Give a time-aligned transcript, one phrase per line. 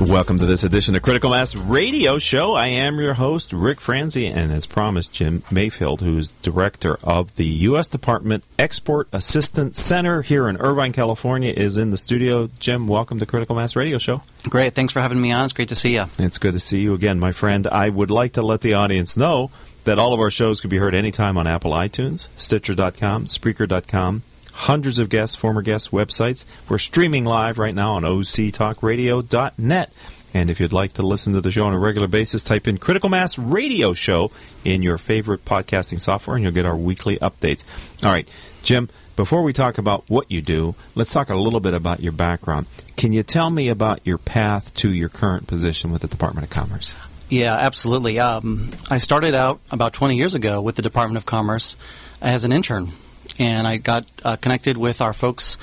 [0.00, 2.54] Welcome to this edition of Critical Mass Radio Show.
[2.54, 7.36] I am your host, Rick Franzi, and as promised, Jim Mayfield, who is director of
[7.36, 7.86] the U.S.
[7.86, 12.48] Department Export Assistance Center here in Irvine, California, is in the studio.
[12.58, 14.22] Jim, welcome to Critical Mass Radio Show.
[14.44, 14.74] Great.
[14.74, 15.44] Thanks for having me on.
[15.44, 16.06] It's great to see you.
[16.18, 17.66] It's good to see you again, my friend.
[17.66, 19.50] I would like to let the audience know
[19.84, 24.22] that all of our shows can be heard anytime on Apple iTunes, Stitcher.com, Spreaker.com,
[24.60, 26.44] hundreds of guests, former guests' websites.
[26.68, 29.92] We're streaming live right now on octalkradio.net.
[30.32, 32.76] And if you'd like to listen to the show on a regular basis, type in
[32.76, 34.30] Critical Mass Radio Show
[34.64, 37.64] in your favorite podcasting software, and you'll get our weekly updates.
[38.04, 38.30] All right,
[38.62, 42.12] Jim, before we talk about what you do, let's talk a little bit about your
[42.12, 42.66] background.
[42.96, 46.50] Can you tell me about your path to your current position with the Department of
[46.50, 46.96] Commerce?
[47.30, 48.18] Yeah, absolutely.
[48.18, 51.76] Um, I started out about 20 years ago with the Department of Commerce
[52.20, 52.92] as an intern
[53.40, 55.56] and I got uh, connected with our folks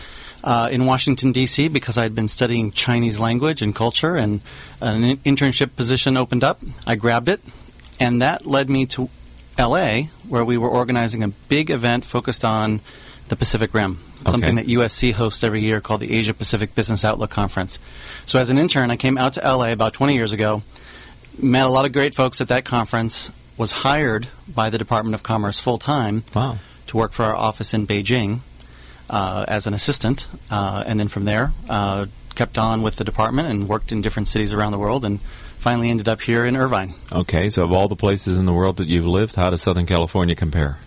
[0.44, 1.68] uh, in Washington D.C.
[1.68, 4.42] because I had been studying Chinese language and culture, and
[4.82, 6.60] an internship position opened up.
[6.88, 7.40] I grabbed it,
[8.00, 9.10] and that led me to
[9.58, 12.82] L.A., where we were organizing a big event focused on
[13.28, 14.32] the Pacific Rim, okay.
[14.32, 17.80] something that USC hosts every year called the Asia Pacific Business Outlook Conference.
[18.26, 20.64] So, as an intern, I came out to LA about 20 years ago,
[21.40, 25.22] met a lot of great folks at that conference, was hired by the Department of
[25.22, 26.24] Commerce full time.
[26.34, 26.58] Wow
[26.88, 28.40] to work for our office in Beijing
[29.10, 33.48] uh, as an assistant, uh, and then from there uh, kept on with the department
[33.50, 36.94] and worked in different cities around the world, and finally ended up here in Irvine.
[37.12, 39.86] Okay, so of all the places in the world that you've lived, how does Southern
[39.86, 40.78] California compare?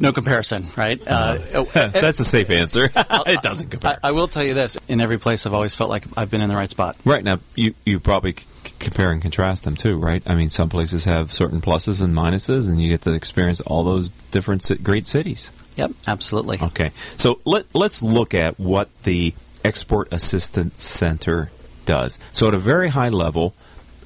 [0.00, 1.00] No comparison, right?
[1.04, 2.84] Uh, uh that's a safe answer.
[2.94, 3.98] it doesn't compare.
[4.02, 6.40] I, I, will tell you this: in every place, I've always felt like I've been
[6.40, 6.96] in the right spot.
[7.04, 8.36] Right now, you you probably
[8.78, 10.22] compare and contrast them too, right?
[10.26, 13.84] I mean, some places have certain pluses and minuses, and you get to experience all
[13.84, 15.50] those different great cities.
[15.76, 16.58] Yep, absolutely.
[16.60, 21.50] Okay, so let let's look at what the Export Assistance Center
[21.86, 22.18] does.
[22.32, 23.54] So, at a very high level,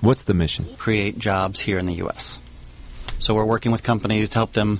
[0.01, 0.67] what's the mission?
[0.77, 2.41] Create jobs here in the U.S.
[3.19, 4.79] So, we're working with companies to help them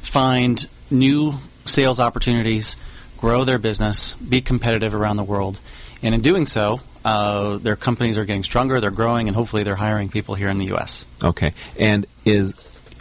[0.00, 1.34] find new
[1.64, 2.76] sales opportunities,
[3.18, 5.60] grow their business, be competitive around the world,
[6.02, 9.74] and in doing so, uh, their companies are getting stronger, they're growing, and hopefully they're
[9.76, 11.06] hiring people here in the U.S.
[11.22, 11.52] Okay.
[11.78, 12.54] And is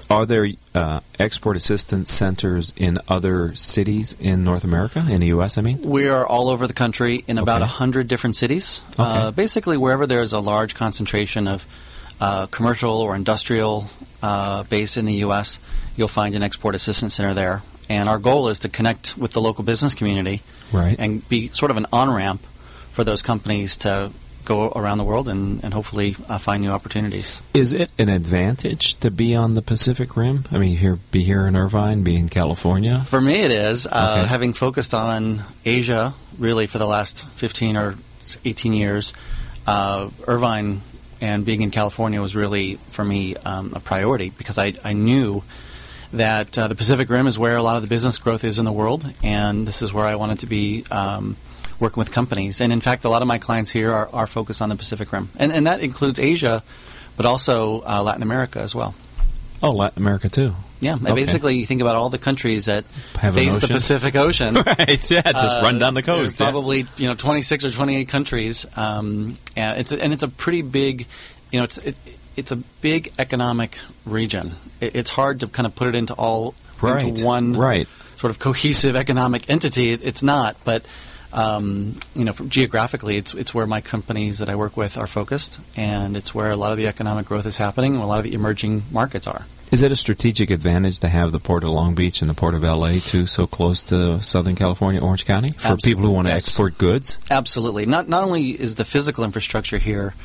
[0.10, 5.58] are there uh, export assistance centers in other cities in North America, in the U.S.,
[5.58, 5.82] I mean?
[5.84, 7.70] We are all over the country in about okay.
[7.70, 8.82] 100 different cities.
[8.94, 9.04] Okay.
[9.04, 11.68] Uh, basically, wherever there's a large concentration of
[12.20, 13.86] uh, commercial or industrial
[14.24, 15.60] uh, base in the U.S.,
[15.96, 17.62] you'll find an export assistance center there.
[17.88, 20.96] And our goal is to connect with the local business community right.
[20.98, 22.42] and be sort of an on ramp
[22.92, 24.12] for those companies to
[24.46, 27.44] go around the world and, and hopefully uh, find new opportunities.
[27.54, 30.46] Is it an advantage to be on the Pacific Rim?
[30.52, 32.98] I mean, here, be here in Irvine, be in California.
[33.00, 33.88] For me, it is.
[33.90, 37.96] Uh, Having focused on Asia really for the last fifteen or
[38.44, 39.14] eighteen years,
[39.68, 40.82] uh, Irvine
[41.22, 45.44] and being in California was really for me um, a priority because I, I knew
[46.14, 48.66] that uh, the Pacific Rim is where a lot of the business growth is in
[48.66, 50.86] the world, and this is where I wanted to be.
[50.90, 51.36] Um,
[51.80, 52.62] working with companies.
[52.62, 55.12] And in fact, a lot of my clients here are, are focused on the Pacific
[55.12, 56.64] Rim, and, and that includes Asia,
[57.18, 58.96] but also uh, Latin America as well.
[59.62, 60.54] Oh, Latin America too.
[60.82, 61.14] Yeah, okay.
[61.14, 62.86] basically, you think about all the countries that
[63.20, 64.54] Have face the Pacific Ocean.
[64.56, 65.12] right.
[65.12, 66.40] Yeah, just uh, run down the coast.
[66.40, 66.46] Yeah.
[66.46, 68.66] Probably you know twenty six or twenty eight countries.
[68.78, 71.06] Um, and it's a, and it's a pretty big,
[71.52, 71.98] you know, it's it,
[72.38, 74.52] it's a big economic region.
[74.80, 77.06] It, it's hard to kind of put it into all right.
[77.06, 77.88] into one right.
[78.16, 79.92] sort of cohesive economic entity.
[79.92, 80.86] It's not, but
[81.34, 85.60] um, you know, geographically, it's it's where my companies that I work with are focused,
[85.76, 88.24] and it's where a lot of the economic growth is happening, and a lot of
[88.24, 89.46] the emerging markets are.
[89.72, 92.56] Is it a strategic advantage to have the port of Long Beach and the port
[92.56, 96.28] of LA too so close to Southern California, Orange County, for Absolutely, people who want
[96.28, 96.48] to yes.
[96.48, 97.20] export goods?
[97.30, 97.86] Absolutely.
[97.86, 100.16] Not not only is the physical infrastructure here,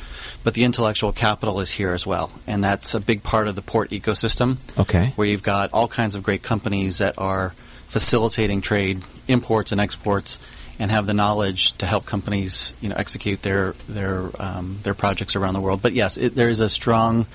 [0.43, 3.61] but the intellectual capital is here as well, and that's a big part of the
[3.61, 4.57] port ecosystem.
[4.79, 5.13] Okay.
[5.15, 7.51] Where you've got all kinds of great companies that are
[7.85, 10.39] facilitating trade, imports and exports
[10.79, 15.35] and have the knowledge to help companies, you know, execute their their um, their projects
[15.35, 15.81] around the world.
[15.81, 17.25] But yes, it, there is a strong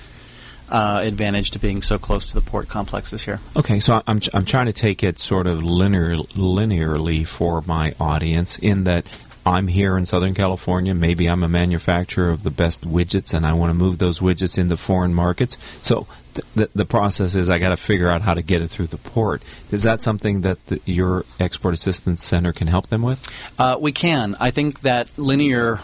[0.69, 3.39] uh, advantage to being so close to the port complexes here.
[3.57, 8.57] Okay, so I'm, I'm trying to take it sort of linear, linearly for my audience
[8.57, 9.05] in that
[9.45, 10.93] I'm here in Southern California.
[10.93, 14.57] Maybe I'm a manufacturer of the best widgets, and I want to move those widgets
[14.57, 15.57] into foreign markets.
[15.81, 18.67] So th- the, the process is I got to figure out how to get it
[18.67, 19.41] through the port.
[19.71, 23.27] Is that something that the, your export assistance center can help them with?
[23.57, 24.35] Uh, we can.
[24.39, 25.79] I think that linear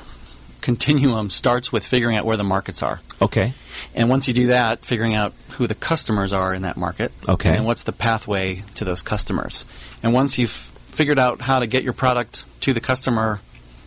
[0.61, 2.99] continuum starts with figuring out where the markets are.
[3.21, 3.53] Okay.
[3.95, 7.11] And once you do that, figuring out who the customers are in that market.
[7.27, 7.55] Okay.
[7.55, 9.65] And what's the pathway to those customers.
[10.03, 13.39] And once you've figured out how to get your product to the customer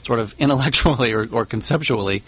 [0.02, 2.22] sort of intellectually or, or conceptually,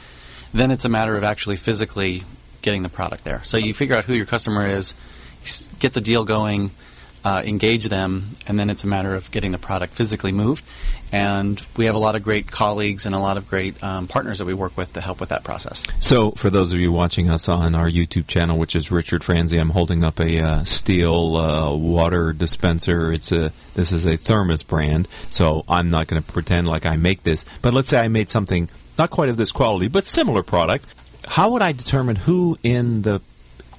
[0.52, 2.22] then it's a matter of actually physically
[2.62, 3.42] getting the product there.
[3.44, 4.94] So you figure out who your customer is,
[5.78, 6.70] get the deal going,
[7.24, 10.64] uh, engage them, and then it's a matter of getting the product physically moved.
[11.12, 14.38] And we have a lot of great colleagues and a lot of great um, partners
[14.38, 15.84] that we work with to help with that process.
[16.00, 19.58] So, for those of you watching us on our YouTube channel, which is Richard Franzi,
[19.58, 23.12] I'm holding up a uh, steel uh, water dispenser.
[23.12, 26.96] It's a this is a Thermos brand, so I'm not going to pretend like I
[26.96, 27.44] make this.
[27.60, 30.86] But let's say I made something not quite of this quality, but similar product.
[31.28, 33.20] How would I determine who in the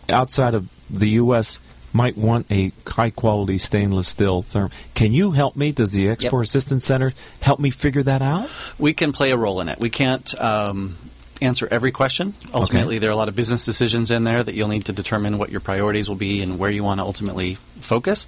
[0.07, 1.59] outside of the U.S
[1.93, 4.71] might want a high quality stainless steel therm.
[4.93, 5.71] Can you help me?
[5.71, 6.43] Does the Export yep.
[6.43, 8.49] Assistance Center help me figure that out?
[8.79, 9.79] We can play a role in it.
[9.79, 10.97] We can't um,
[11.41, 12.33] answer every question.
[12.53, 12.99] Ultimately, okay.
[12.99, 15.51] there are a lot of business decisions in there that you'll need to determine what
[15.51, 18.27] your priorities will be and where you want to ultimately focus.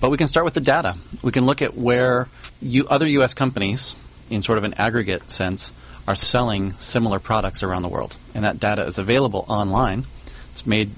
[0.00, 0.96] But we can start with the data.
[1.22, 2.28] We can look at where
[2.60, 3.34] you, other U.S.
[3.34, 3.94] companies,
[4.30, 5.72] in sort of an aggregate sense,
[6.08, 8.16] are selling similar products around the world.
[8.34, 10.04] And that data is available online.
[10.52, 10.90] It's made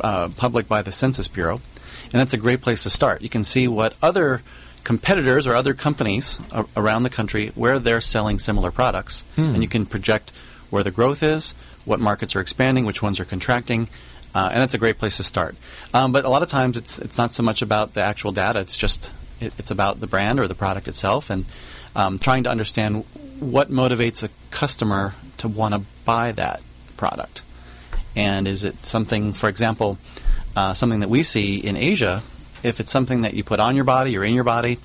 [0.00, 1.60] uh, public by the Census Bureau,
[2.04, 3.22] and that's a great place to start.
[3.22, 4.42] You can see what other
[4.84, 9.54] competitors or other companies a- around the country where they're selling similar products, hmm.
[9.54, 10.32] and you can project
[10.70, 13.88] where the growth is, what markets are expanding, which ones are contracting,
[14.34, 15.56] uh, and that's a great place to start.
[15.92, 18.60] Um, but a lot of times, it's it's not so much about the actual data;
[18.60, 21.44] it's just it, it's about the brand or the product itself, and
[21.96, 23.04] um, trying to understand
[23.40, 26.60] what motivates a customer to want to buy that
[26.96, 27.42] product.
[28.16, 29.98] And is it something, for example,
[30.56, 32.22] uh, something that we see in Asia?
[32.62, 34.78] If it's something that you put on your body or in your body,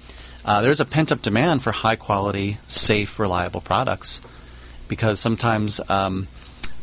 [0.46, 4.22] uh, there's a pent up demand for high quality, safe, reliable products
[4.88, 6.28] because sometimes um,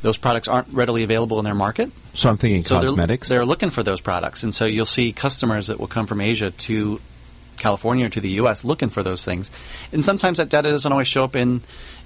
[0.02, 1.90] those products aren't readily available in their market.
[2.14, 3.28] So I'm thinking so cosmetics.
[3.28, 6.20] They're, they're, looking for those products, and so you'll see customers that will come from
[6.20, 7.00] Asia to
[7.56, 8.64] California or to the U.S.
[8.64, 9.50] looking for those things,
[9.92, 11.62] and sometimes that data doesn't always show up in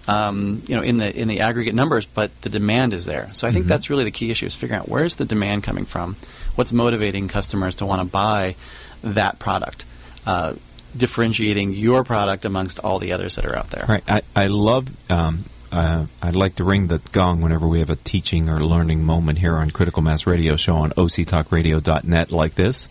[0.09, 3.29] um, you know, in the in the aggregate numbers, but the demand is there.
[3.33, 3.71] So I think mm-hmm.
[3.71, 6.17] that's really the key issue: is figuring out where's the demand coming from,
[6.55, 8.55] what's motivating customers to want to buy
[9.03, 9.85] that product,
[10.27, 10.55] uh,
[10.97, 13.85] differentiating your product amongst all the others that are out there.
[13.89, 14.05] Right.
[14.09, 14.89] I I love.
[15.11, 19.05] Um, uh, I'd like to ring the gong whenever we have a teaching or learning
[19.05, 22.89] moment here on Critical Mass Radio Show on octalkradio.net like this.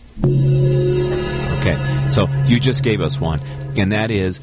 [1.58, 3.40] Okay, so you just gave us one,
[3.76, 4.40] and that is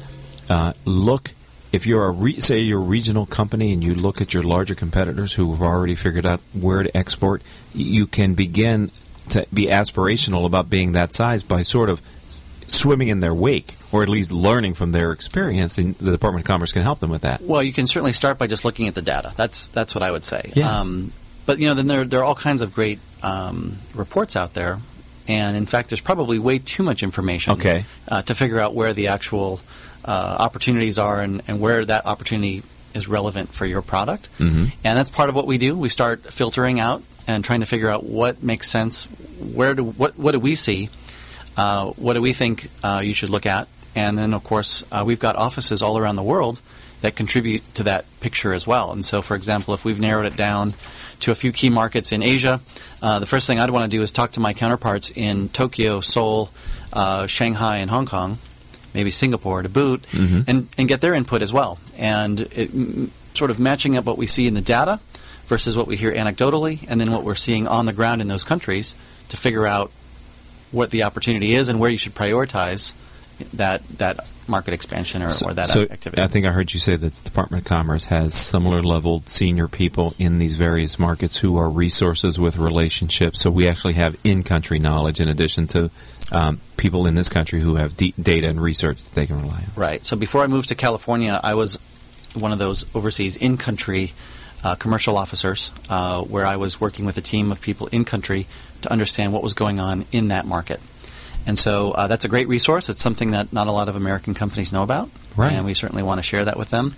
[0.50, 1.30] uh, look
[1.74, 4.76] if you're a re- say you're a regional company and you look at your larger
[4.76, 7.42] competitors who have already figured out where to export,
[7.74, 8.92] you can begin
[9.30, 12.00] to be aspirational about being that size by sort of
[12.66, 16.46] swimming in their wake or at least learning from their experience and the Department of
[16.46, 17.42] Commerce can help them with that.
[17.42, 19.32] Well, you can certainly start by just looking at the data.
[19.36, 20.52] That's that's what I would say.
[20.54, 20.80] Yeah.
[20.80, 21.12] Um,
[21.46, 24.78] but you know, then there there are all kinds of great um, reports out there,
[25.26, 27.54] and in fact, there's probably way too much information.
[27.54, 27.84] Okay.
[28.08, 29.60] Uh, to figure out where the actual
[30.04, 32.62] uh, opportunities are and, and where that opportunity
[32.94, 34.28] is relevant for your product.
[34.38, 34.66] Mm-hmm.
[34.84, 35.76] And that's part of what we do.
[35.76, 39.04] We start filtering out and trying to figure out what makes sense.
[39.54, 40.88] Where do what what do we see?
[41.56, 43.68] Uh, what do we think uh, you should look at?
[43.96, 46.60] And then, of course, uh, we've got offices all around the world
[47.00, 48.90] that contribute to that picture as well.
[48.90, 50.74] And so, for example, if we've narrowed it down
[51.20, 52.60] to a few key markets in Asia,
[53.02, 56.00] uh, the first thing I'd want to do is talk to my counterparts in Tokyo,
[56.00, 56.50] Seoul,
[56.92, 58.38] uh, Shanghai, and Hong Kong
[58.94, 60.42] maybe Singapore to boot, mm-hmm.
[60.46, 61.78] and, and get their input as well.
[61.98, 65.00] And it, m- sort of matching up what we see in the data
[65.46, 68.44] versus what we hear anecdotally, and then what we're seeing on the ground in those
[68.44, 68.94] countries
[69.28, 69.90] to figure out
[70.70, 72.94] what the opportunity is and where you should prioritize
[73.52, 76.22] that that market expansion or, so, or that so activity.
[76.22, 79.68] I think I heard you say that the Department of Commerce has similar leveled senior
[79.68, 83.40] people in these various markets who are resources with relationships.
[83.40, 85.90] So we actually have in country knowledge in addition to
[86.32, 89.64] um, people in this country who have data and research that they can rely on.
[89.76, 90.04] Right.
[90.04, 91.78] So before I moved to California, I was
[92.34, 94.12] one of those overseas in country
[94.64, 98.46] uh, commercial officers uh, where I was working with a team of people in country
[98.82, 100.80] to understand what was going on in that market.
[101.46, 102.88] And so uh, that's a great resource.
[102.88, 105.10] It's something that not a lot of American companies know about.
[105.36, 105.52] Right.
[105.52, 106.94] And we certainly want to share that with them.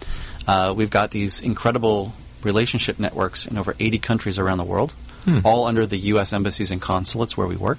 [0.46, 2.12] Uh, we've got these incredible
[2.44, 4.92] relationship networks in over 80 countries around the world,
[5.24, 5.40] hmm.
[5.44, 6.32] all under the U.S.
[6.32, 7.78] embassies and consulates where we work.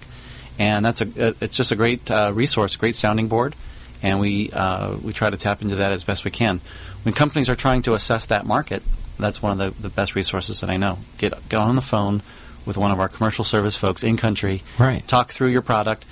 [0.60, 3.56] And that's a it's just a great uh, resource, great sounding board.
[4.04, 6.62] and we uh, we try to tap into that as best we can.
[7.04, 8.84] When companies are trying to assess that market,
[9.20, 11.00] that's one of the, the best resources that I know.
[11.18, 12.22] Get get on the phone
[12.66, 14.62] with one of our commercial service folks in country.
[14.78, 15.08] Right.
[15.08, 16.06] Talk through your product,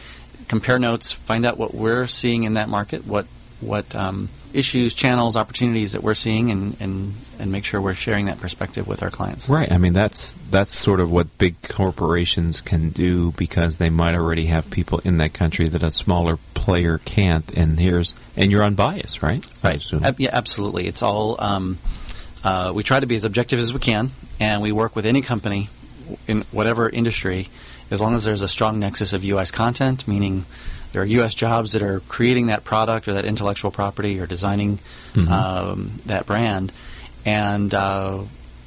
[0.48, 3.28] compare notes, find out what we're seeing in that market, what
[3.62, 8.26] what um, issues, channels, opportunities that we're seeing, and, and and make sure we're sharing
[8.26, 9.50] that perspective with our clients.
[9.50, 9.72] Right.
[9.72, 14.46] I mean, that's that's sort of what big corporations can do because they might already
[14.48, 17.52] have people in that country that a smaller player can't.
[17.56, 19.46] And here's and you're unbiased, right?
[19.64, 19.84] Right.
[19.94, 20.88] Ab- yeah, absolutely.
[20.88, 21.36] It's all.
[21.40, 21.78] Um,
[22.44, 25.22] uh, we try to be as objective as we can, and we work with any
[25.22, 25.68] company
[26.28, 27.50] in whatever industry,
[27.90, 29.50] as long as there's a strong nexus of U.S.
[29.50, 30.46] content, meaning
[30.96, 31.36] there are U.S.
[31.36, 34.80] jobs that are creating that product or that intellectual property or designing
[35.14, 35.30] Mhm.
[35.30, 36.72] um, that brand,
[37.25, 38.20] and uh,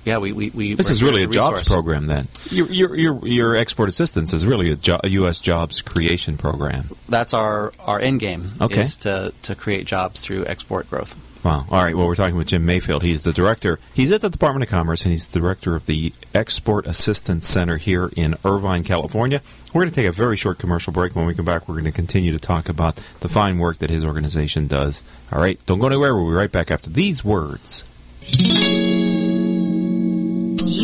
[0.05, 2.29] yeah, we we, we This is really a as jobs program, then.
[2.51, 5.41] Your, your your your export assistance is really a, jo- a U.S.
[5.41, 6.85] jobs creation program.
[7.09, 8.83] That's our our end game Okay.
[8.83, 11.17] is to to create jobs through export growth.
[11.45, 11.67] Wow.
[11.71, 11.97] All right.
[11.97, 13.03] Well, we're talking with Jim Mayfield.
[13.03, 13.79] He's the director.
[13.95, 17.77] He's at the Department of Commerce, and he's the director of the Export Assistance Center
[17.77, 19.41] here in Irvine, California.
[19.73, 21.15] We're going to take a very short commercial break.
[21.15, 23.91] When we come back, we're going to continue to talk about the fine work that
[23.91, 25.05] his organization does.
[25.33, 25.65] All right.
[25.67, 26.17] Don't go anywhere.
[26.17, 27.85] We'll be right back after these words.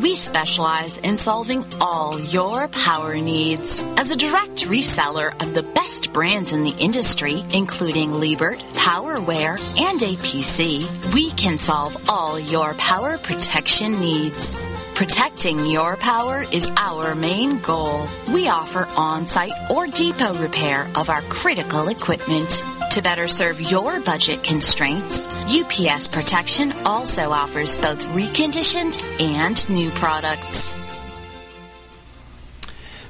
[0.00, 3.82] We specialize in solving all your power needs.
[3.96, 10.00] As a direct reseller of the best brands in the industry, including Liebert, PowerWare, and
[10.00, 14.56] APC, we can solve all your power protection needs.
[14.98, 18.04] Protecting your power is our main goal.
[18.32, 22.64] We offer on-site or depot repair of our critical equipment.
[22.90, 30.74] To better serve your budget constraints, UPS Protection also offers both reconditioned and new products.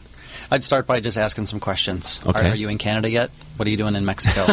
[0.51, 2.21] I'd start by just asking some questions.
[2.25, 2.49] Are, Okay.
[2.51, 3.29] are you in Canada yet?
[3.57, 4.45] What are you doing in Mexico?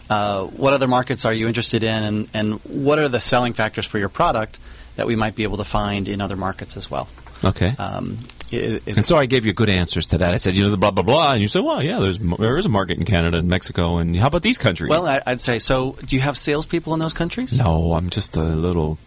[0.10, 3.84] uh, what other markets are you interested in, and, and what are the selling factors
[3.86, 4.58] for your product
[4.96, 7.08] that we might be able to find in other markets as well?
[7.44, 7.72] Okay.
[7.78, 8.18] Um,
[8.52, 10.32] i- is, and so I gave you good answers to that.
[10.34, 12.56] I said, you know, the blah blah blah, and you said, well, yeah, there's there
[12.56, 14.88] is a market in Canada and Mexico, and how about these countries?
[14.90, 15.92] well, I, I'd say so.
[16.06, 17.58] Do you have salespeople in those countries?
[17.58, 18.98] no, I'm just a little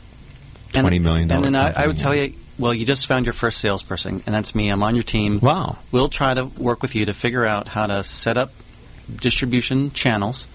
[0.73, 1.45] And- twenty million dollar.
[1.45, 4.33] And then I, I would tell you, well, you just found your first salesperson, and
[4.35, 4.69] that's me.
[4.69, 5.39] I'm on your team.
[5.41, 5.77] Wow.
[5.91, 8.51] We'll try to work with you to figure out how to set up
[9.13, 10.47] distribution channels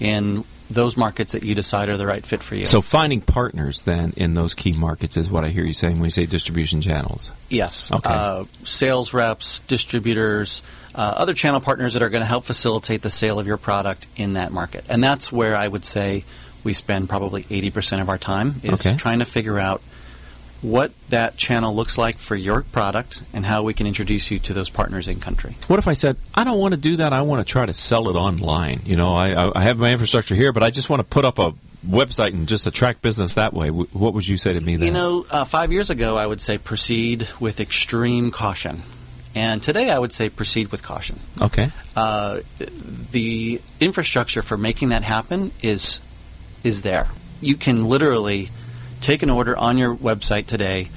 [0.00, 2.64] in those markets that you decide are the right fit for you.
[2.66, 6.04] So finding partners then in those key markets is what I hear you saying when
[6.06, 7.32] you say distribution channels.
[7.50, 7.92] Yes.
[7.92, 8.08] Okay.
[8.10, 10.62] Uh, sales reps, distributors,
[10.94, 14.06] uh, other channel partners that are going to help facilitate the sale of your product
[14.16, 14.84] in that market.
[14.88, 16.24] And that's where I would say
[16.64, 18.96] we spend probably 80% of our time is Okay.
[18.96, 19.82] trying to figure out
[20.64, 24.54] what that channel looks like for your product and how we can introduce you to
[24.54, 25.54] those partners in country.
[25.66, 27.12] What if I said I don't want to do that?
[27.12, 28.80] I want to try to sell it online.
[28.86, 31.38] You know, I I- have my infrastructure here, but I just want to put up
[31.38, 31.52] a
[31.86, 34.86] website and just attract business that way, what would you say to me then?
[34.86, 38.80] You know, uh, five years ago, I would say proceed with extreme caution.
[39.34, 41.18] And today, I would say proceed with caution.
[41.42, 41.70] okay.
[41.94, 42.38] Uh,
[43.12, 46.00] the infrastructure for making that happen is
[46.62, 47.08] is there.
[47.42, 48.48] You can literally
[49.04, 50.88] take an order on your website today,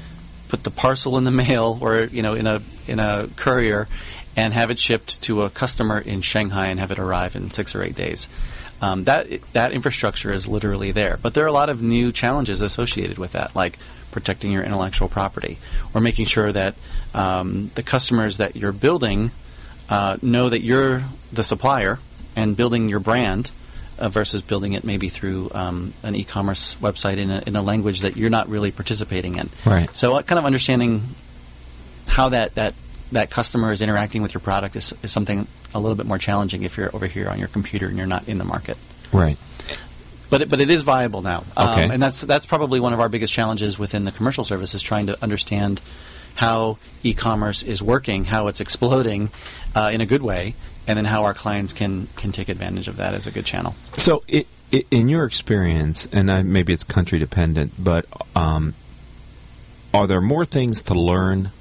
[0.48, 3.88] put the parcel in the mail or you know in a in a courier,
[4.36, 7.76] and have it shipped to a customer in Shanghai and have it arrive in six
[7.76, 8.30] or eight days.
[8.82, 12.62] Um, that that infrastructure is literally there, but there are a lot of new challenges
[12.62, 13.78] associated with that, like
[14.12, 15.58] protecting your intellectual property
[15.94, 16.76] or making sure that
[17.14, 19.32] um, the customers that you're building
[19.90, 22.00] uh, know that you're the supplier
[22.36, 23.52] and building your brand
[24.00, 28.02] uh, versus building it maybe through um, an e-commerce website in a, in a language
[28.02, 29.50] that you're not really participating in.
[29.66, 29.90] Right.
[29.96, 31.02] So, uh, kind of understanding
[32.08, 32.74] how that, that
[33.12, 36.64] that customer is interacting with your product is, is something a little bit more challenging
[36.64, 38.78] if you're over here on your computer and you're not in the market.
[39.14, 39.38] Right.
[40.30, 41.90] But it, but it is viable now, Um, Okay.
[41.94, 45.08] and that's that's probably one of our biggest challenges within the commercial service is trying
[45.08, 45.80] to understand
[46.36, 49.30] how e-commerce is working, how it's exploding
[49.74, 50.54] uh, in a good way,
[50.88, 53.76] and then how our clients can can take advantage of that as a good channel.
[53.98, 58.74] So, i i in your experience, and I, maybe it's country dependent, but um,
[59.94, 61.52] are there more things to learn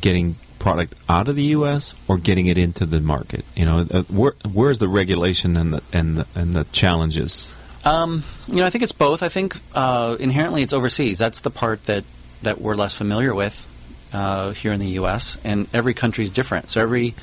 [0.00, 1.94] getting product out of the U.S.
[2.06, 3.44] or getting it into the market?
[3.56, 7.56] You know, uh, where, where's the regulation and the and the, and the challenges?
[7.84, 9.22] Um, you know, I think it's both.
[9.22, 11.18] I think uh, inherently it's overseas.
[11.18, 12.04] That's the part that,
[12.42, 13.68] that we're less familiar with
[14.12, 15.36] uh, here in the U.S.
[15.44, 16.70] And every country is different.
[16.70, 17.14] So every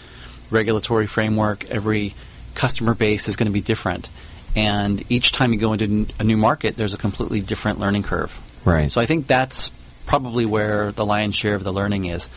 [0.52, 2.14] regulatory framework, every
[2.56, 4.10] customer base is going to be different.
[4.56, 8.38] And each time you go into a new market, there's a completely different learning curve.
[8.66, 8.90] Right.
[8.90, 9.70] So I think that's
[10.06, 12.30] probably where the lion's share of the learning is.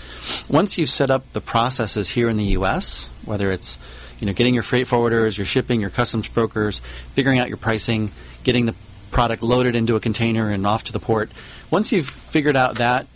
[0.49, 3.79] Once you've set up the processes here in the U.S., whether it's
[4.21, 6.81] you know getting your freight forwarders, your shipping, your customs brokers,
[7.15, 8.11] figuring out your pricing,
[8.45, 8.75] getting the
[9.11, 11.31] product loaded into a container and off to the port.
[11.71, 13.07] Once you've figured out that,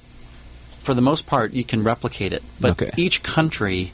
[0.82, 2.42] for the most part, you can replicate it.
[2.60, 2.90] But Okay.
[2.96, 3.92] each country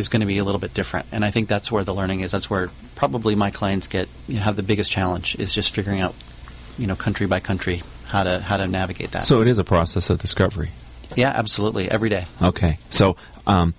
[0.00, 2.20] is going to be a little bit different, and I think that's where the learning
[2.20, 2.32] is.
[2.32, 6.00] That's where probably my clients get you know, have the biggest challenge is just figuring
[6.00, 6.14] out
[6.76, 9.22] you know country by country how to how to navigate that.
[9.22, 10.70] So it is a process of discovery.
[11.14, 12.24] yeah, absolutely, every day.
[12.42, 12.78] Okay.
[12.90, 13.16] So
[13.46, 13.74] um,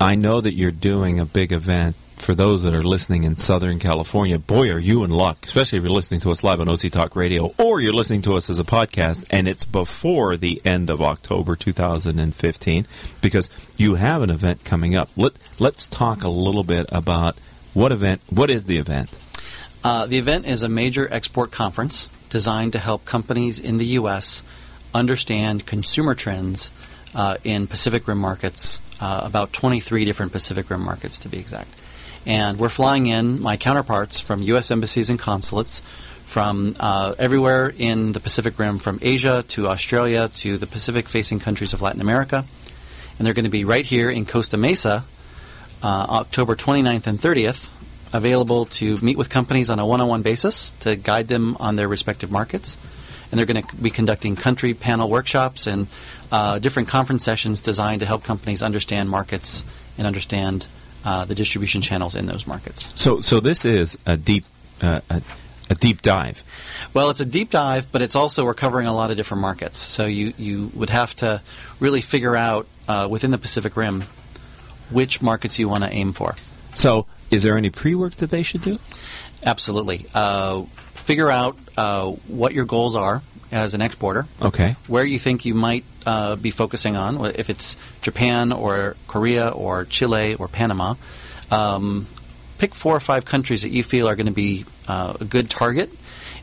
[0.00, 1.94] I know that you're doing a big event.
[2.18, 5.84] For those that are listening in Southern California, boy, are you in luck, especially if
[5.84, 8.60] you're listening to us live on OC Talk Radio or you're listening to us as
[8.60, 12.86] a podcast, and it's before the end of October 2015,
[13.22, 15.08] because you have an event coming up.
[15.16, 17.38] Let, let's talk a little bit about
[17.72, 19.08] what event, what is the event?
[19.82, 24.42] Uh, the event is a major export conference designed to help companies in the U.S.
[24.92, 26.72] understand consumer trends
[27.14, 31.68] uh, in Pacific Rim markets, uh, about 23 different Pacific Rim markets to be exact.
[32.28, 34.70] And we're flying in my counterparts from U.S.
[34.70, 35.80] embassies and consulates
[36.26, 41.38] from uh, everywhere in the Pacific Rim, from Asia to Australia to the Pacific facing
[41.38, 42.44] countries of Latin America.
[43.16, 45.04] And they're going to be right here in Costa Mesa,
[45.82, 47.70] uh, October 29th and 30th,
[48.14, 51.76] available to meet with companies on a one on one basis to guide them on
[51.76, 52.76] their respective markets.
[53.30, 55.86] And they're going to be conducting country panel workshops and
[56.30, 59.64] uh, different conference sessions designed to help companies understand markets
[59.96, 60.66] and understand
[61.04, 62.92] uh, the distribution channels in those markets.
[63.00, 64.44] So, so this is a deep,
[64.82, 65.22] uh, a,
[65.70, 66.42] a deep dive.
[66.94, 69.78] Well, it's a deep dive, but it's also we're covering a lot of different markets.
[69.78, 71.42] So you, you would have to
[71.80, 74.04] really figure out uh, within the Pacific Rim
[74.90, 76.34] which markets you want to aim for.
[76.74, 78.78] So, is there any pre-work that they should do?
[79.44, 80.06] Absolutely.
[80.14, 84.76] Uh, figure out uh, what your goals are as an exporter, Okay.
[84.86, 89.84] where you think you might uh, be focusing on, if it's Japan or Korea or
[89.84, 90.94] Chile or Panama.
[91.50, 92.06] Um,
[92.58, 95.48] pick four or five countries that you feel are going to be uh, a good
[95.48, 95.90] target,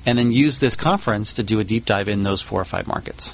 [0.05, 2.87] and then use this conference to do a deep dive in those four or five
[2.87, 3.33] markets.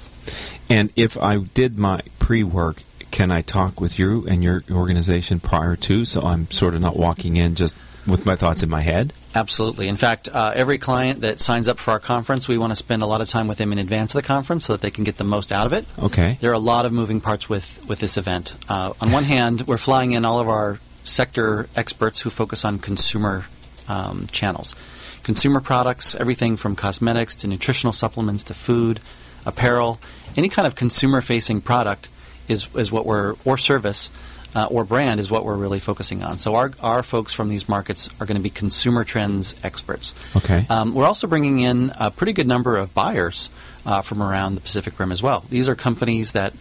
[0.70, 2.82] And if I did my pre-work,
[3.12, 6.96] can I talk with you and your organization prior to, so I'm sort of not
[6.96, 7.76] walking in just
[8.08, 9.14] with my thoughts in my head?
[9.34, 9.88] Absolutely.
[9.88, 13.02] In fact, uh, every client that signs up for our conference, we want to spend
[13.02, 15.04] a lot of time with them in advance of the conference so that they can
[15.04, 15.86] get the most out of it.
[16.00, 16.38] Okay.
[16.42, 18.56] There are a lot of moving parts with, with this event.
[18.68, 22.80] Uh, on one hand, we're flying in all of our sector experts who focus on
[22.80, 23.46] consumer
[23.88, 24.76] um, channels.
[25.24, 29.00] Consumer products, everything from cosmetics to nutritional supplements to food,
[29.46, 30.00] apparel,
[30.36, 32.10] any kind of consumer facing product
[32.48, 34.10] is, is what we're, or service,
[34.56, 36.38] uh, or brand is what we're really focusing on.
[36.38, 40.16] So our, our folks from these markets are going to be consumer trends experts.
[40.36, 40.66] Okay.
[40.70, 43.50] Um, we're also bringing in a pretty good number of buyers
[43.86, 45.44] uh, from around the Pacific Rim as well.
[45.50, 46.54] These are companies that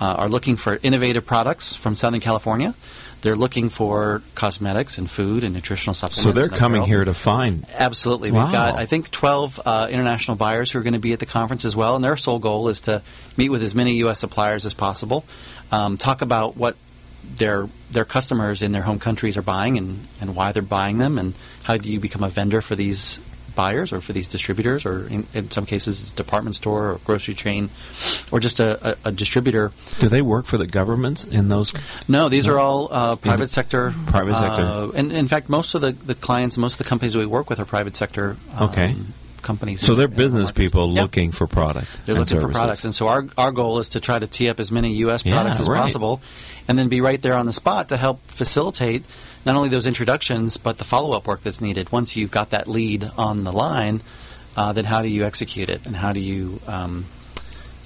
[0.00, 2.74] uh, are looking for innovative products from Southern California
[3.24, 6.22] they're looking for cosmetics and food and nutritional supplements.
[6.22, 6.98] So they're coming apparel.
[6.98, 7.64] here to find.
[7.74, 8.30] Absolutely.
[8.30, 8.44] Wow.
[8.44, 11.26] We've got, I think, 12 uh, international buyers who are going to be at the
[11.26, 13.02] conference as well, and their sole goal is to
[13.38, 14.20] meet with as many U.S.
[14.20, 15.24] suppliers as possible,
[15.72, 16.76] um, talk about what
[17.36, 21.18] their their customers in their home countries are buying and, and why they're buying them,
[21.18, 21.34] and
[21.64, 23.20] how do you become a vendor for these
[23.54, 26.98] buyers or for these distributors, or in, in some cases, it's a department store or
[27.04, 27.70] grocery chain,
[28.30, 29.72] or just a, a, a distributor.
[29.98, 31.72] Do they work for the governments in those?
[32.08, 33.94] No, these are all uh, private sector.
[34.06, 34.62] Private sector.
[34.62, 37.48] Uh, and in fact, most of the, the clients, most of the companies we work
[37.48, 38.94] with are private sector um, Okay.
[39.44, 39.80] Companies.
[39.80, 40.58] So they're in the business markets.
[40.70, 41.02] people Yeah.
[41.02, 41.86] looking for product.
[42.04, 44.58] They're looking for products, and so our our goal is to try to tee up
[44.58, 45.24] as many U.S.
[45.24, 45.80] Yeah, products as right.
[45.80, 46.20] possible,
[46.66, 49.04] and then be right there on the spot to help facilitate
[49.46, 51.92] not only those introductions but the follow up work that's needed.
[51.92, 54.00] Once you've got that lead on the line,
[54.56, 57.04] uh, then how do you execute it, and how do you um,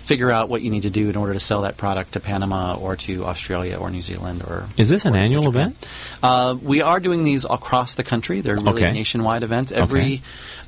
[0.09, 2.75] figure out what you need to do in order to sell that product to Panama
[2.81, 5.61] or to Australia or New Zealand or Is this an annual Japan.
[5.77, 5.87] event?
[6.23, 8.41] Uh, we are doing these across the country.
[8.41, 8.93] They're really Okay.
[8.93, 9.71] nationwide events.
[9.71, 10.23] Every, Okay.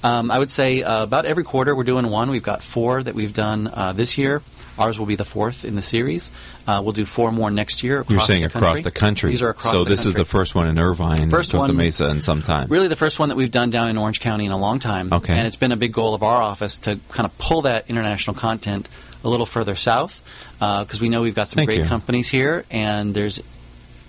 [0.05, 2.29] um, I would say, uh, about every quarter we're doing one.
[2.31, 4.42] We've got four that we've done uh, this year.
[4.79, 6.31] Ours will be the fourth in the series.
[6.66, 8.00] Uh, we'll do four more next year.
[8.00, 8.83] Across You're saying the across country.
[8.83, 9.31] the country.
[9.31, 12.09] These are across so this is the first one in Irvine, First Costa one- Mesa,
[12.09, 12.68] in some time.
[12.68, 15.12] Really, the first one that we've done down in Orange County in a long time.
[15.12, 15.35] Okay.
[15.35, 18.35] And it's been a big goal of our office to kind of pull that international
[18.35, 18.88] content
[19.25, 20.23] a little further south
[20.59, 21.85] because we know we've got some Thank great you.
[21.85, 23.43] companies here and there's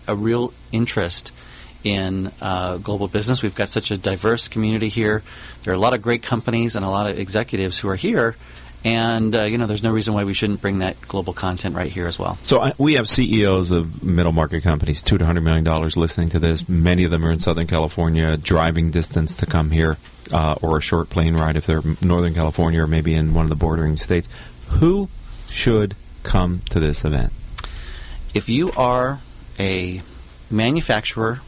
[0.07, 1.31] a real interest
[1.83, 3.41] in uh, global business.
[3.41, 5.23] We've got such a diverse community here.
[5.63, 8.35] There are a lot of great companies and a lot of executives who are here.
[8.83, 11.91] And, uh, you know, there's no reason why we shouldn't bring that global content right
[11.91, 12.37] here as well.
[12.41, 16.29] So I, we have CEOs of middle market companies, two to hundred million dollars, listening
[16.29, 16.67] to this.
[16.67, 19.97] Many of them are in Southern California, driving distance to come here,
[20.33, 23.45] uh, or a short plane ride if they're in Northern California or maybe in one
[23.45, 24.27] of the bordering states.
[24.79, 25.09] Who
[25.49, 27.33] should come to this event?
[28.33, 29.19] if you are
[29.59, 30.01] a
[30.49, 31.41] manufacturer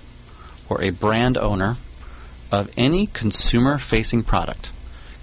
[0.69, 1.77] or a brand owner
[2.51, 4.71] of any consumer facing product,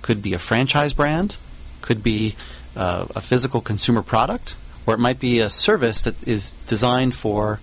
[0.02, 1.36] could be a franchise brand,
[1.82, 2.34] could be
[2.76, 7.60] uh, a physical consumer product, or it might be a service that is designed for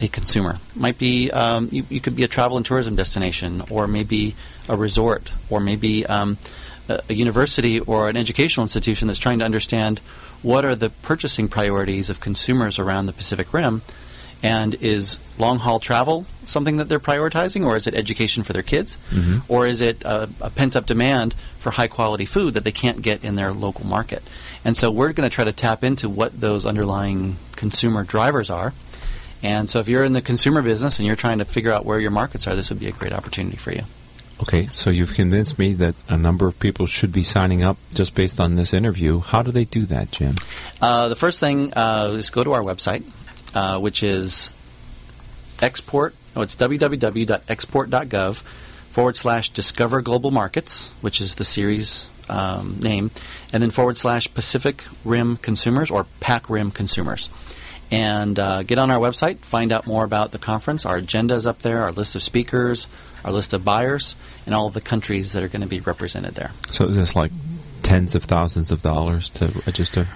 [0.00, 0.58] a consumer.
[0.76, 4.34] Might be um, you, you could be a travel and tourism destination, or maybe
[4.68, 6.36] a resort, or maybe um,
[6.88, 10.00] a, university or an educational institution that's trying to understand
[10.42, 13.82] what are the purchasing priorities of consumers around the Pacific Rim,
[14.42, 18.62] and is long haul travel something that they're prioritizing, or is it education for their
[18.62, 19.38] kids, mm-hmm.
[19.52, 23.02] or is it a, a pent up demand for high quality food that they can't
[23.02, 24.22] get in their local market?
[24.64, 28.72] And so we're going to try to tap into what those underlying consumer drivers are.
[29.44, 32.00] And so if you're in the consumer business and you're trying to figure out where
[32.00, 33.82] your markets are, this would be a great opportunity for you.
[34.42, 38.16] Okay, so you've convinced me that a number of people should be signing up just
[38.16, 39.20] based on this interview.
[39.20, 40.34] How do they do that, Jim?
[40.80, 43.04] Uh, the first thing uh, is go to our website,
[43.54, 44.50] uh, which is
[45.62, 46.16] export.
[46.34, 48.36] Oh, it's www.export.gov
[48.90, 53.12] forward slash discover global markets, which is the series um, name,
[53.52, 57.30] and then forward slash Pacific Rim consumers or PAC Rim consumers.
[57.92, 60.84] And uh, get on our website, find out more about the conference.
[60.84, 62.88] Our agenda is up there, our list of speakers,
[63.24, 66.34] our list of buyers, and all of the countries that are going to be represented
[66.34, 66.50] there.
[66.70, 67.32] So is this like
[67.82, 70.06] tens of thousands of dollars to register?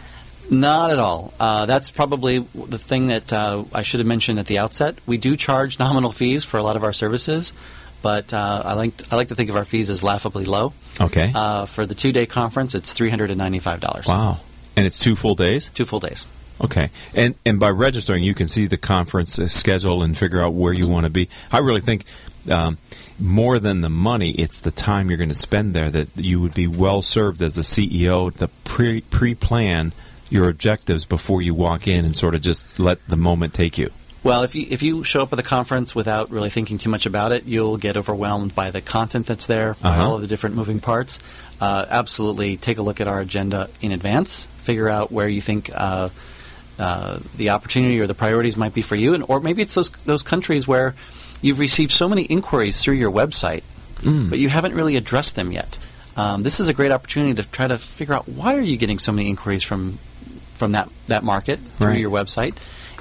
[0.48, 1.34] Not at all.
[1.40, 4.96] Uh, that's probably the thing that uh, I should have mentioned at the outset.
[5.04, 7.52] We do charge nominal fees for a lot of our services,
[8.00, 10.72] but uh, I like I like to think of our fees as laughably low.
[11.00, 11.32] Okay.
[11.34, 14.06] Uh, for the two day conference, it's three hundred and ninety five dollars.
[14.06, 14.38] wow.
[14.76, 15.70] And it's two full days?
[15.70, 16.26] Two full days.
[16.62, 20.72] Okay, and and by registering, you can see the conference schedule and figure out where
[20.72, 21.28] you want to be.
[21.52, 22.04] I really think
[22.50, 22.78] um,
[23.20, 26.54] more than the money, it's the time you're going to spend there that you would
[26.54, 29.92] be well served as the CEO to pre pre plan
[30.28, 33.90] your objectives before you walk in and sort of just let the moment take you.
[34.24, 37.06] Well, if you if you show up at the conference without really thinking too much
[37.06, 40.04] about it, you'll get overwhelmed by the content that's there, Uh-huh.
[40.04, 41.20] all of the different moving parts.
[41.60, 44.46] Uh, absolutely, take a look at our agenda in advance.
[44.64, 46.08] Figure out where you think uh,
[46.78, 49.90] uh, the opportunity or the priorities might be for you, and or maybe it's those
[50.04, 50.94] those countries where
[51.46, 53.62] you've received so many inquiries through your website,
[54.02, 54.28] Mm.
[54.28, 55.78] but you haven't really addressed them yet.
[56.16, 58.98] Um, this is a great opportunity to try to figure out why are you getting
[58.98, 59.98] so many inquiries from
[60.54, 62.00] from that that market through Right.
[62.00, 62.54] your website,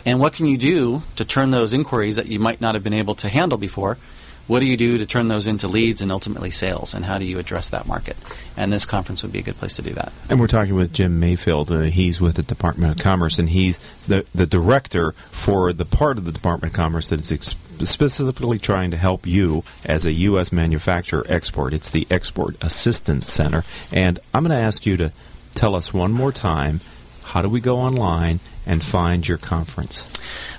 [0.06, 2.94] and what can you do to turn those inquiries that you might not have been
[2.94, 3.98] able to handle before?
[4.48, 6.94] What do you do to turn those into leads and ultimately sales?
[6.94, 8.16] And how do you address that market?
[8.56, 10.14] And this conference would be a good place to do that.
[10.30, 11.72] And we're talking with Jim Mayfield.
[11.72, 16.20] Uh, he's with the Department of Commerce, and he's the, the director for the part
[16.20, 20.14] of the Department of Commerce that is ex- specifically trying to help you as a
[20.14, 20.52] U.S.
[20.52, 21.74] manufacturer export.
[21.74, 23.64] It's the Export Assistance Center.
[23.92, 25.12] And I'm going to ask you to
[25.54, 26.82] tell us one more time
[27.24, 30.10] how do we go online and find your conference?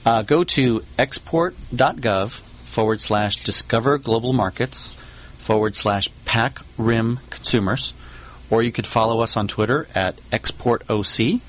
[0.04, 4.94] Uh, go to export.gov forward slash discover global markets
[5.38, 7.94] forward slash PAC Rim consumers,
[8.50, 11.40] or you could follow us on Twitter at exportoc.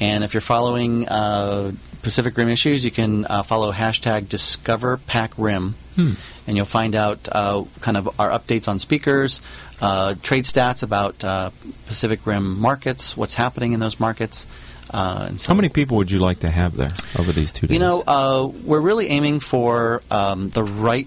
[0.00, 5.32] And if you're following uh, Pacific Rim issues, you can uh, follow hashtag discover PAC
[5.38, 5.74] Rim.
[5.94, 6.12] Hmm.
[6.46, 9.40] And you'll find out uh, kind of our updates on speakers,
[9.80, 11.50] uh, trade stats about uh,
[11.86, 14.46] Pacific Rim markets, what's happening in those markets.
[14.90, 17.66] Uh, and so How many people would you like to have there over these two
[17.66, 17.74] days?
[17.74, 21.06] you know, uh, we're really aiming for um, the right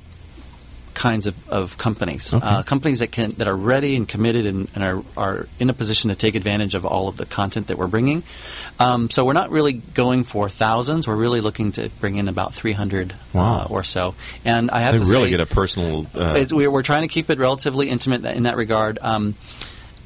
[0.96, 2.46] kinds of, of companies, Okay.
[2.46, 5.74] uh, companies that can that are ready and committed and, and are, are in a
[5.74, 8.24] position to take advantage of all of the content that we're bringing.
[8.80, 11.08] Um, so we're not really going for thousands.
[11.08, 13.58] We're really looking to bring in about 300 Wow.
[13.60, 14.16] uh, or so.
[14.46, 16.08] And I have they to really say, get a personal.
[16.16, 18.98] Uh, it, we're, we're trying to keep it relatively intimate in that regard.
[19.02, 19.36] Um,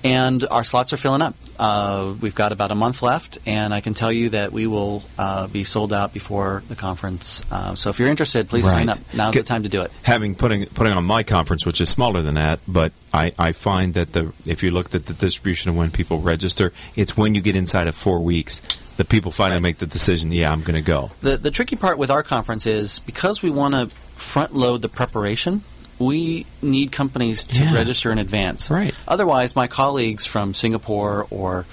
[0.03, 1.35] and our slots are filling up.
[1.59, 5.03] Uh, we've got about a month left, and I can tell you that we will
[5.17, 7.43] uh, be sold out before the conference.
[7.51, 8.97] Uh, so if you're interested, please sign Right.
[8.97, 9.13] up.
[9.13, 9.91] Now's Get- the time to do it.
[10.03, 13.93] having putting putting on my conference, which is smaller than that, but I, I find
[13.95, 17.41] that the if you looked at the distribution of when people register, it's when you
[17.41, 18.61] get inside of four weeks
[18.95, 19.63] that people finally Right.
[19.63, 20.31] make the decision.
[20.31, 21.11] Yeah, I'm going to go.
[21.21, 24.89] The, the tricky part with our conference is because we want to front load the
[24.89, 25.61] preparation,
[25.99, 27.73] we need companies to Yeah.
[27.73, 28.71] register in advance.
[28.71, 28.95] Right.
[29.07, 31.65] Otherwise, my colleagues from Singapore or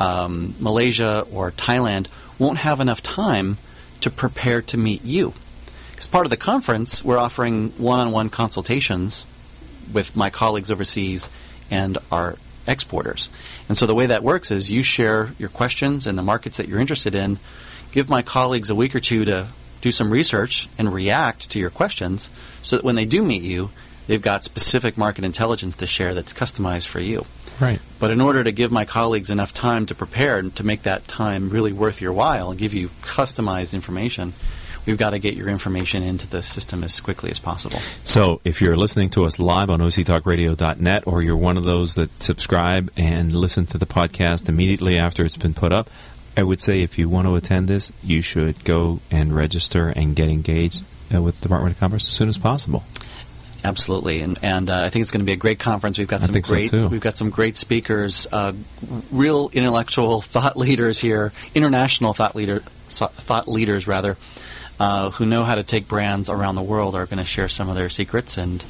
[0.00, 2.06] um, Malaysia or Thailand
[2.38, 3.58] won't have enough time
[4.00, 5.32] to prepare to meet you.
[5.92, 9.26] Because part of the conference, we're offering one on one consultations
[9.92, 11.28] with my colleagues overseas
[11.70, 13.28] and our exporters.
[13.68, 16.66] And so the way that works is you share your questions and the markets that
[16.68, 17.38] you're interested in,
[17.92, 19.46] give my colleagues a week or two to
[19.84, 22.30] do some research and react to your questions
[22.62, 23.68] so that when they do meet you,
[24.06, 27.26] they've got specific market intelligence to share that's customized for you.
[27.60, 27.78] Right.
[28.00, 31.06] But in order to give my colleagues enough time to prepare and to make that
[31.06, 34.32] time really worth your while and give you customized information,
[34.86, 37.78] we've got to get your information into the system as quickly as possible.
[38.04, 42.22] So if you're listening to us live on octalkradio.net or you're one of those that
[42.22, 45.90] subscribe and listen to the podcast immediately after it's been put up,
[46.36, 50.16] I would say if you want to attend this, you should go and register and
[50.16, 52.82] get engaged uh, with the Department of Commerce as soon as possible.
[53.64, 55.96] Absolutely, and and uh, I think it's going to be a great conference.
[55.96, 58.52] We've got some think so, great we've got some great speakers, uh,
[59.10, 64.18] real intellectual thought leaders here, international thought leader thought leaders rather,
[64.78, 67.70] uh, who know how to take brands around the world are going to share some
[67.70, 68.62] of their secrets, and